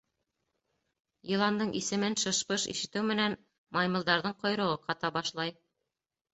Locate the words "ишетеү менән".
2.75-3.37